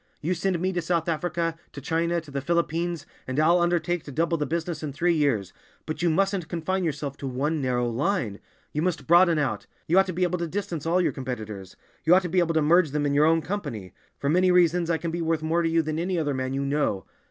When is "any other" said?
15.99-16.33